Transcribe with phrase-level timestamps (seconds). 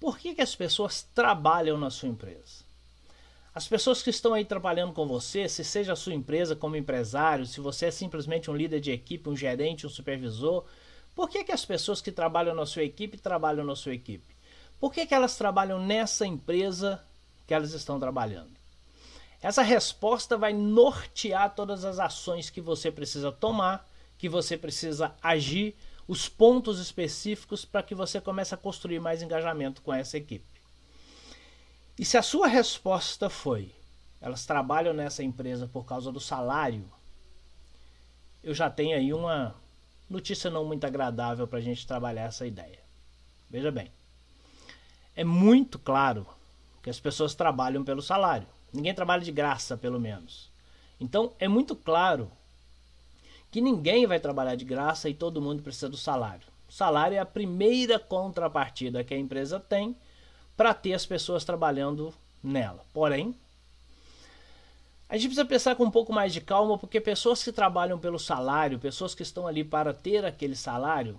[0.00, 2.64] Por que, que as pessoas trabalham na sua empresa?
[3.54, 7.44] As pessoas que estão aí trabalhando com você, se seja a sua empresa como empresário,
[7.44, 10.64] se você é simplesmente um líder de equipe, um gerente, um supervisor,
[11.14, 14.34] por que, que as pessoas que trabalham na sua equipe trabalham na sua equipe?
[14.78, 17.04] Por que, que elas trabalham nessa empresa
[17.46, 18.52] que elas estão trabalhando?
[19.42, 23.86] Essa resposta vai nortear todas as ações que você precisa tomar,
[24.16, 25.76] que você precisa agir,
[26.10, 30.60] os pontos específicos para que você comece a construir mais engajamento com essa equipe.
[31.96, 33.72] E se a sua resposta foi:
[34.20, 36.84] elas trabalham nessa empresa por causa do salário,
[38.42, 39.54] eu já tenho aí uma
[40.08, 42.80] notícia não muito agradável para a gente trabalhar essa ideia.
[43.48, 43.92] Veja bem,
[45.14, 46.26] é muito claro
[46.82, 48.48] que as pessoas trabalham pelo salário.
[48.72, 50.50] Ninguém trabalha de graça, pelo menos.
[50.98, 52.32] Então é muito claro
[53.50, 56.46] que ninguém vai trabalhar de graça e todo mundo precisa do salário.
[56.68, 59.96] O salário é a primeira contrapartida que a empresa tem
[60.56, 62.84] para ter as pessoas trabalhando nela.
[62.92, 63.34] Porém,
[65.08, 68.18] a gente precisa pensar com um pouco mais de calma, porque pessoas que trabalham pelo
[68.18, 71.18] salário, pessoas que estão ali para ter aquele salário,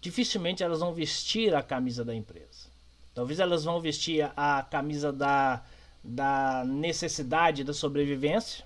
[0.00, 2.68] dificilmente elas vão vestir a camisa da empresa.
[3.12, 5.62] Talvez elas vão vestir a camisa da
[6.02, 8.64] da necessidade da sobrevivência.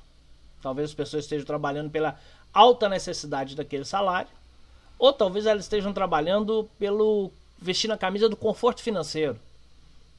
[0.62, 2.16] Talvez as pessoas estejam trabalhando pela
[2.54, 4.30] alta necessidade daquele salário,
[4.98, 9.38] ou talvez elas estejam trabalhando pelo vestindo a camisa do conforto financeiro.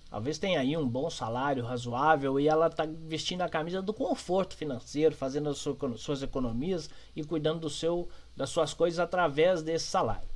[0.09, 4.55] Talvez tenha aí um bom salário razoável e ela está vestindo a camisa do conforto
[4.55, 10.27] financeiro, fazendo as suas economias e cuidando do seu, das suas coisas através desse salário.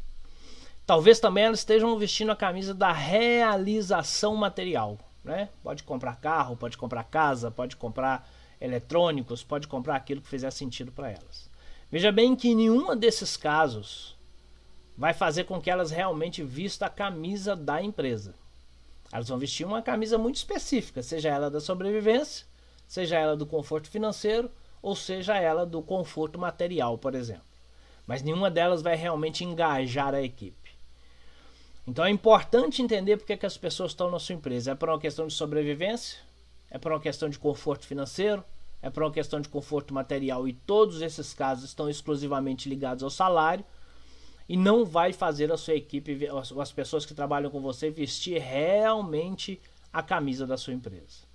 [0.84, 4.98] Talvez também elas estejam vestindo a camisa da realização material.
[5.24, 5.50] Né?
[5.62, 8.28] Pode comprar carro, pode comprar casa, pode comprar
[8.60, 11.50] eletrônicos, pode comprar aquilo que fizer sentido para elas.
[11.92, 14.18] Veja bem que nenhum desses casos
[14.98, 18.34] vai fazer com que elas realmente vistam a camisa da empresa.
[19.12, 22.46] Elas vão vestir uma camisa muito específica, seja ela da sobrevivência,
[22.88, 27.46] seja ela do conforto financeiro, ou seja ela do conforto material, por exemplo.
[28.06, 30.72] Mas nenhuma delas vai realmente engajar a equipe.
[31.86, 34.72] Então é importante entender porque que as pessoas estão na sua empresa.
[34.72, 36.20] É para uma questão de sobrevivência?
[36.77, 38.45] É para uma questão de conforto financeiro?
[38.83, 40.48] É para uma questão de conforto material?
[40.48, 43.65] E todos esses casos estão exclusivamente ligados ao salário
[44.48, 46.30] e não vai fazer a sua equipe,
[46.61, 49.60] as pessoas que trabalham com você, vestir realmente
[49.92, 51.27] a camisa da sua empresa.